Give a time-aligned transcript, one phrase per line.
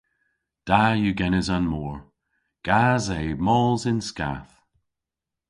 [0.67, 1.97] Da yw genes an mor.
[2.67, 4.53] Gas e mos yn skath.